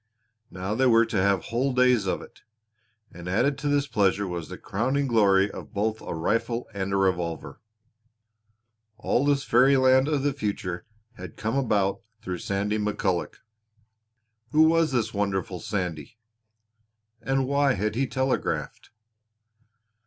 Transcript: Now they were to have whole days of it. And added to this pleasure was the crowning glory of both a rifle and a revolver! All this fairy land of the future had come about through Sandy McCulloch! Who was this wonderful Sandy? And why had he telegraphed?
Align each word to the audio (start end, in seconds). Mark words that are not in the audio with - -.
Now 0.49 0.73
they 0.73 0.87
were 0.87 1.05
to 1.05 1.21
have 1.21 1.43
whole 1.43 1.73
days 1.73 2.07
of 2.07 2.23
it. 2.23 2.41
And 3.11 3.29
added 3.29 3.55
to 3.59 3.67
this 3.67 3.85
pleasure 3.85 4.27
was 4.27 4.49
the 4.49 4.57
crowning 4.57 5.05
glory 5.05 5.51
of 5.51 5.75
both 5.75 6.01
a 6.01 6.15
rifle 6.15 6.67
and 6.73 6.91
a 6.91 6.97
revolver! 6.97 7.59
All 8.97 9.23
this 9.23 9.43
fairy 9.43 9.77
land 9.77 10.07
of 10.07 10.23
the 10.23 10.33
future 10.33 10.87
had 11.17 11.37
come 11.37 11.55
about 11.55 12.01
through 12.23 12.39
Sandy 12.39 12.79
McCulloch! 12.79 13.37
Who 14.49 14.63
was 14.63 14.91
this 14.91 15.13
wonderful 15.13 15.59
Sandy? 15.59 16.17
And 17.21 17.45
why 17.45 17.73
had 17.73 17.93
he 17.93 18.07
telegraphed? 18.07 18.89